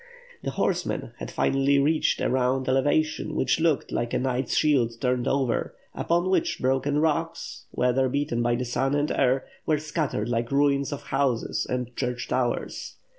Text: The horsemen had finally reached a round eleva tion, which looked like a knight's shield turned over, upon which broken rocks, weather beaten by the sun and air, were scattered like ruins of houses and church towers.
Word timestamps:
The 0.41 0.49
horsemen 0.49 1.11
had 1.19 1.29
finally 1.29 1.77
reached 1.77 2.21
a 2.21 2.27
round 2.27 2.65
eleva 2.65 3.05
tion, 3.05 3.35
which 3.35 3.59
looked 3.59 3.91
like 3.91 4.15
a 4.15 4.17
knight's 4.17 4.55
shield 4.55 4.99
turned 4.99 5.27
over, 5.27 5.75
upon 5.93 6.31
which 6.31 6.57
broken 6.57 6.97
rocks, 6.97 7.65
weather 7.71 8.09
beaten 8.09 8.41
by 8.41 8.55
the 8.55 8.65
sun 8.65 8.95
and 8.95 9.11
air, 9.11 9.45
were 9.67 9.77
scattered 9.77 10.27
like 10.27 10.51
ruins 10.51 10.91
of 10.91 11.03
houses 11.03 11.67
and 11.69 11.95
church 11.95 12.27
towers. 12.29 12.95